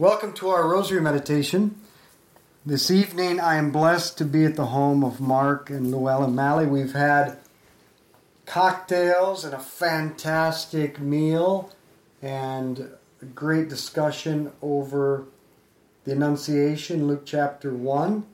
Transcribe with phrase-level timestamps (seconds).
[0.00, 1.74] Welcome to our Rosary Meditation.
[2.64, 6.66] This evening I am blessed to be at the home of Mark and Luella Malley.
[6.66, 7.36] We've had
[8.46, 11.72] cocktails and a fantastic meal
[12.22, 12.90] and
[13.20, 15.24] a great discussion over
[16.04, 18.24] the Annunciation, Luke chapter 1.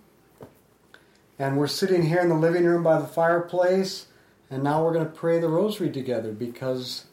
[1.39, 4.09] And we're sitting here in the living room by the fireplace,
[4.51, 7.07] and now we're going to pray the rosary together because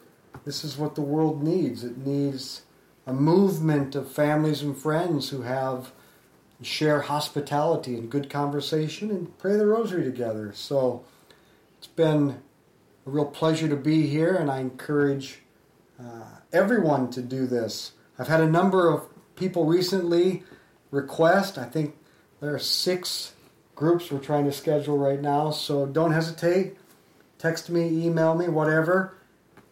[0.44, 1.84] this is what the world needs.
[1.84, 2.64] It needs
[3.06, 5.92] a movement of families and friends who have
[6.62, 10.52] share hospitality and good conversation and pray the rosary together.
[10.54, 11.04] So
[11.78, 12.40] it's been
[13.06, 15.40] a real pleasure to be here, and I encourage
[15.98, 17.92] uh, everyone to do this.
[18.18, 20.44] I've had a number of people recently
[20.90, 21.58] request.
[21.58, 21.96] I think
[22.40, 23.32] there are six
[23.74, 26.76] groups we're trying to schedule right now, so don't hesitate.
[27.38, 29.14] Text me, email me, whatever.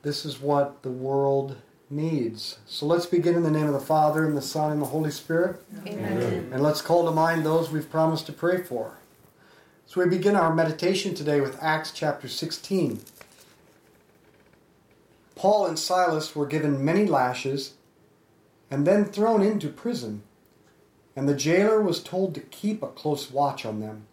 [0.03, 1.57] This is what the world
[1.91, 2.59] needs.
[2.67, 5.11] So let's begin in the name of the Father, and the Son, and the Holy
[5.11, 5.61] Spirit.
[5.87, 6.51] Amen.
[6.53, 8.99] And let's call to mind those we've promised to pray for.
[9.87, 13.01] So we begin our meditation today with Acts chapter 16.
[15.35, 17.75] Paul and Silas were given many lashes
[18.71, 20.23] and then thrown into prison,
[21.17, 24.07] and the jailer was told to keep a close watch on them.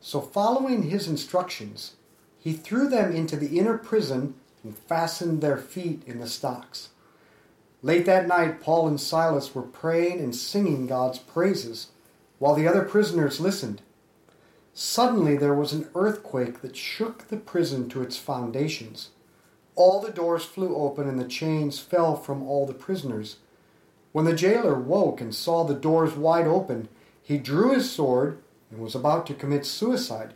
[0.00, 1.94] So, following his instructions,
[2.38, 6.88] he threw them into the inner prison and fastened their feet in the stocks.
[7.84, 11.88] Late that night, Paul and Silas were praying and singing God's praises
[12.38, 13.82] while the other prisoners listened.
[14.72, 19.10] Suddenly, there was an earthquake that shook the prison to its foundations.
[19.74, 23.36] All the doors flew open and the chains fell from all the prisoners.
[24.12, 26.88] When the jailer woke and saw the doors wide open,
[27.22, 28.38] he drew his sword
[28.70, 30.32] and was about to commit suicide,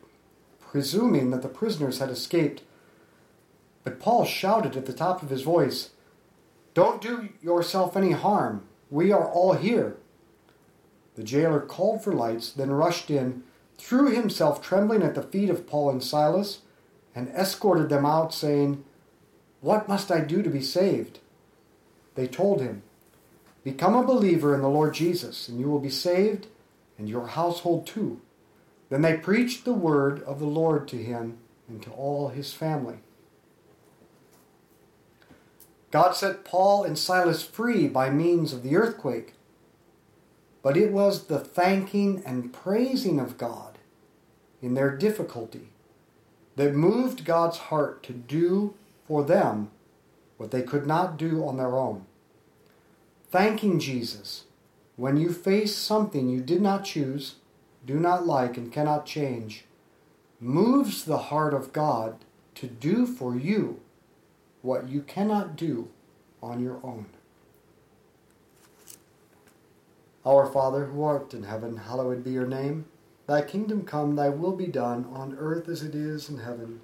[0.61, 2.61] presuming that the prisoners had escaped.
[3.85, 5.91] But Paul shouted at the top of his voice,
[6.79, 8.63] Don't do yourself any harm.
[8.89, 9.97] We are all here.
[11.17, 13.43] The jailer called for lights, then rushed in,
[13.77, 16.61] threw himself trembling at the feet of Paul and Silas,
[17.17, 18.85] and escorted them out, saying,
[19.61, 21.19] What must I do to be saved?
[22.15, 22.85] They told him,
[23.65, 26.47] Become a believer in the Lord Jesus, and you will be saved,
[26.97, 28.21] and your household too.
[28.89, 31.39] Then they preached the word of the Lord to him
[31.69, 32.99] and to all his family.
[35.91, 39.35] God set Paul and Silas free by means of the earthquake,
[40.63, 43.79] but it was the thanking and praising of God
[44.61, 45.71] in their difficulty
[46.57, 48.75] that moved God's heart to do
[49.07, 49.71] for them
[50.37, 52.05] what they could not do on their own.
[53.31, 54.45] Thanking Jesus
[54.97, 57.37] when you face something you did not choose,
[57.87, 59.65] do not like, and cannot change
[60.41, 62.17] moves the heart of God
[62.55, 63.81] to do for you
[64.63, 65.89] what you cannot do
[66.43, 67.07] on your own.
[70.27, 72.87] Our Father, who art in heaven, hallowed be your name.
[73.27, 76.81] Thy kingdom come, thy will be done, on earth as it is in heaven.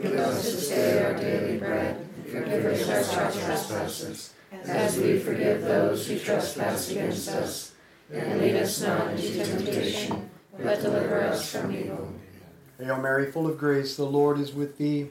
[0.00, 4.34] Give us this day our daily bread, and forgive us our trespasses,
[4.64, 7.72] as we forgive those who trespass against us.
[8.12, 12.12] And lead us not into temptation, but deliver us from evil.
[12.78, 15.10] Hail Mary, full of grace, the Lord is with thee.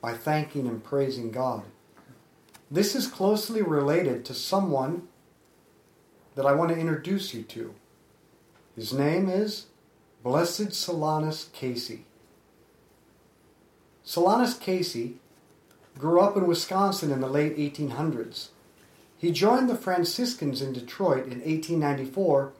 [0.00, 1.64] by thanking and praising God.
[2.70, 5.08] This is closely related to someone
[6.34, 7.74] that I want to introduce you to.
[8.76, 9.66] His name is
[10.22, 12.04] Blessed Solanus Casey.
[14.06, 15.16] Solanus Casey
[15.98, 18.48] grew up in Wisconsin in the late 1800s.
[19.18, 22.52] He joined the Franciscans in Detroit in 1894,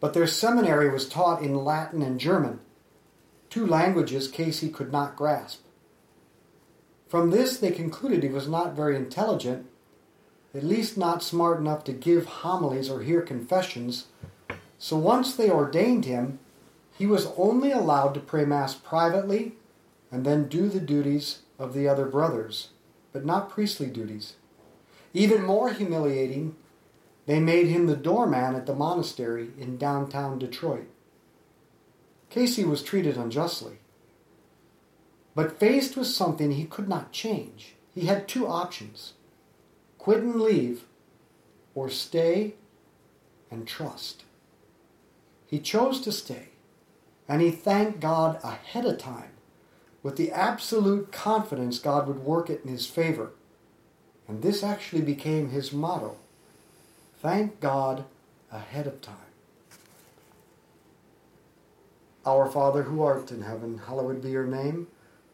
[0.00, 2.60] but their seminary was taught in Latin and German,
[3.50, 5.65] two languages Casey could not grasp.
[7.08, 9.66] From this, they concluded he was not very intelligent,
[10.54, 14.06] at least not smart enough to give homilies or hear confessions.
[14.78, 16.38] So once they ordained him,
[16.98, 19.52] he was only allowed to pray Mass privately
[20.10, 22.70] and then do the duties of the other brothers,
[23.12, 24.34] but not priestly duties.
[25.12, 26.56] Even more humiliating,
[27.26, 30.88] they made him the doorman at the monastery in downtown Detroit.
[32.30, 33.78] Casey was treated unjustly.
[35.36, 39.12] But faced with something he could not change, he had two options
[39.98, 40.84] quit and leave,
[41.74, 42.54] or stay
[43.50, 44.22] and trust.
[45.46, 46.48] He chose to stay,
[47.28, 49.30] and he thanked God ahead of time
[50.02, 53.32] with the absolute confidence God would work it in his favor.
[54.28, 56.16] And this actually became his motto
[57.20, 58.04] thank God
[58.52, 59.16] ahead of time.
[62.24, 64.86] Our Father who art in heaven, hallowed be your name.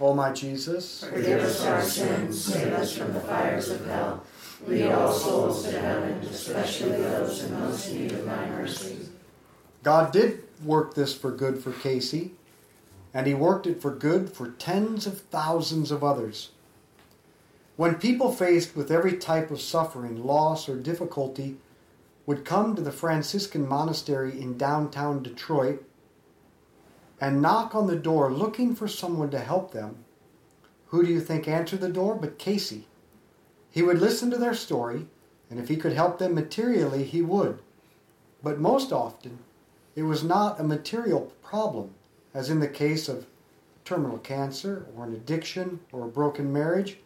[0.00, 4.24] O my Jesus, Forgive us our sins, save us from the fires of hell.
[4.66, 8.98] Lead all souls to heaven, especially those in most need of thy mercy.
[9.82, 12.32] God did work this for good for Casey,
[13.14, 16.50] and he worked it for good for tens of thousands of others.
[17.76, 21.56] When people faced with every type of suffering, loss, or difficulty
[22.24, 25.84] would come to the Franciscan monastery in downtown Detroit
[27.20, 30.04] and knock on the door looking for someone to help them,
[30.88, 32.86] who do you think answered the door but Casey?
[33.70, 35.06] He would listen to their story,
[35.50, 37.60] and if he could help them materially, he would.
[38.42, 39.38] But most often,
[39.94, 41.94] it was not a material problem,
[42.34, 43.26] as in the case of
[43.84, 46.98] terminal cancer or an addiction or a broken marriage.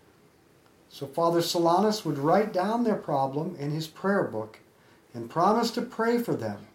[0.88, 4.58] So Father Solanus would write down their problem in his prayer book
[5.14, 6.66] and promise to pray for them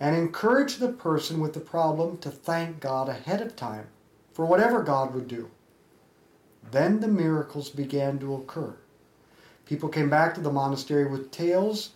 [0.00, 3.86] and encourage the person with the problem to thank God ahead of time
[4.32, 5.50] for whatever God would do.
[6.70, 8.76] Then the miracles began to occur.
[9.64, 11.90] People came back to the monastery with tales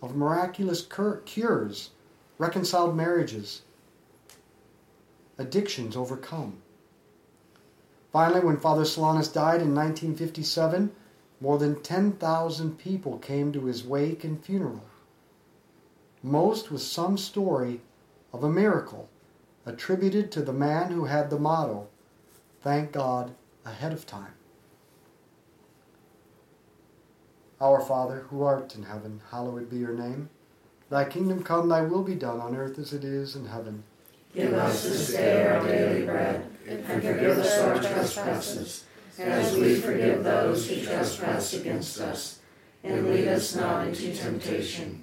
[0.00, 1.90] of miraculous cur- cures,
[2.38, 3.62] reconciled marriages,
[5.36, 6.58] addictions overcome.
[8.12, 10.92] Finally, when Father Solanus died in 1957,
[11.40, 14.82] more than 10,000 people came to his wake and funeral.
[16.22, 17.80] Most with some story
[18.32, 19.08] of a miracle
[19.64, 21.88] attributed to the man who had the motto,
[22.60, 23.34] Thank God
[23.64, 24.32] ahead of time.
[27.60, 30.30] Our Father, who art in heaven, hallowed be your name.
[30.90, 33.82] Thy kingdom come, thy will be done on earth as it is in heaven.
[34.34, 38.84] Give us this day our daily bread, and forgive us our trespasses,
[39.18, 42.38] as we forgive those who trespass against us.
[42.84, 45.02] And lead us not into temptation,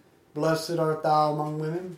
[0.33, 1.97] Blessed art thou among women.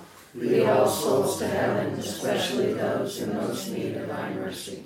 [0.33, 4.83] Lead all souls to heaven, especially those in most need of thy mercy.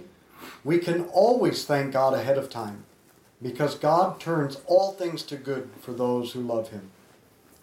[0.64, 2.86] We can always thank God ahead of time
[3.42, 6.90] because God turns all things to good for those who love him.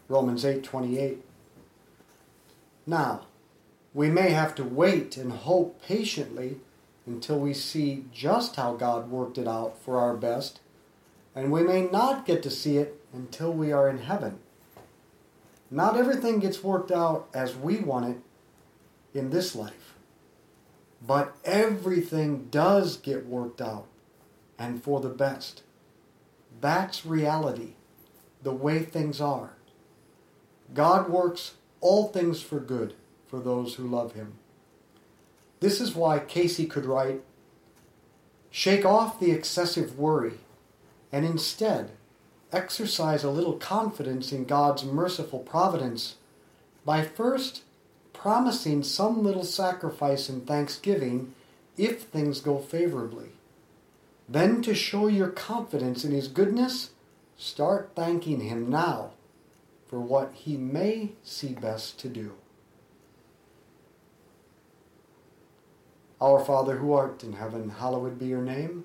[0.09, 1.25] Romans 8:28.
[2.87, 3.23] Now,
[3.95, 6.61] we may have to wait and hope patiently
[7.05, 10.61] until we see just how God worked it out for our best,
[11.35, 14.39] and we may not get to see it until we are in heaven.
[15.73, 19.95] Not everything gets worked out as we want it, in this life.
[21.05, 23.87] But everything does get worked out
[24.59, 25.63] and for the best.
[26.61, 27.73] That's reality,
[28.43, 29.55] the way things are.
[30.75, 32.93] God works all things for good
[33.27, 34.35] for those who love him.
[35.61, 37.23] This is why Casey could write
[38.51, 40.35] Shake off the excessive worry
[41.11, 41.93] and instead
[42.53, 46.17] exercise a little confidence in God's merciful providence
[46.85, 47.63] by first
[48.13, 51.35] promising some little sacrifice in thanksgiving
[51.77, 53.31] if things go favorably.
[54.29, 56.91] Then, to show your confidence in His goodness,
[57.37, 59.11] start thanking Him now
[59.89, 62.35] for what He may see best to do.
[66.21, 68.85] Our Father who art in heaven, hallowed be your name.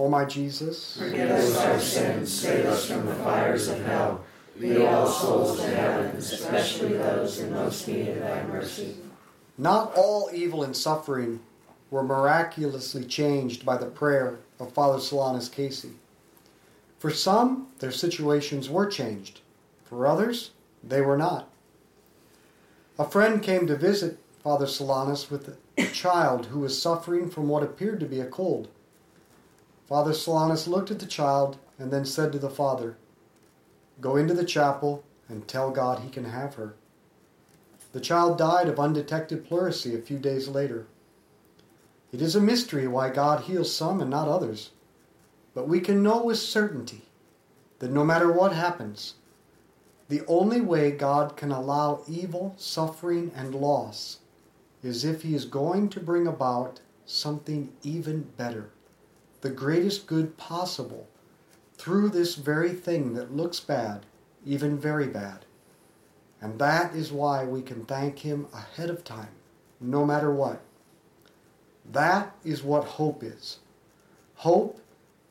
[0.00, 4.24] O my Jesus, Forgive us our sins, save us from the fires of hell.
[4.58, 8.96] Lead all souls to heaven, especially those in most need of thy mercy.
[9.58, 11.40] not all evil and suffering
[11.90, 15.90] were miraculously changed by the prayer of Father Solanus Casey.
[16.98, 19.40] For some, their situations were changed.
[19.84, 21.50] For others, they were not.
[22.98, 27.62] A friend came to visit Father Solanus with a child who was suffering from what
[27.62, 28.68] appeared to be a cold.
[29.90, 32.96] Father Solanus looked at the child and then said to the father,
[34.00, 36.76] Go into the chapel and tell God he can have her.
[37.90, 40.86] The child died of undetected pleurisy a few days later.
[42.12, 44.70] It is a mystery why God heals some and not others,
[45.54, 47.02] but we can know with certainty
[47.80, 49.14] that no matter what happens,
[50.08, 54.20] the only way God can allow evil, suffering, and loss
[54.84, 58.70] is if He is going to bring about something even better,
[59.40, 61.08] the greatest good possible,
[61.74, 64.04] through this very thing that looks bad,
[64.44, 65.46] even very bad.
[66.40, 69.30] And that is why we can thank Him ahead of time,
[69.80, 70.60] no matter what.
[71.90, 73.58] That is what hope is.
[74.36, 74.80] Hope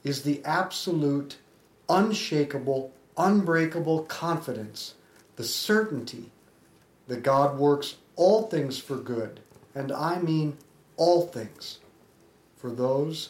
[0.04, 1.38] is the absolute,
[1.88, 4.96] unshakable, unbreakable confidence,
[5.36, 6.32] the certainty
[7.08, 9.40] that God works all things for good,
[9.74, 10.58] and I mean
[10.98, 11.80] all things,
[12.58, 13.30] for those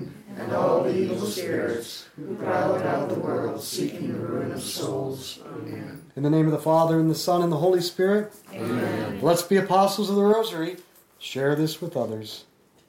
[0.37, 5.39] and all the evil spirits who prowl about the world seeking the ruin of souls.
[5.45, 6.01] Amen.
[6.15, 9.19] In the name of the Father, and the Son, and the Holy Spirit, Amen.
[9.21, 10.77] let's be apostles of the Rosary.
[11.19, 12.45] Share this with others.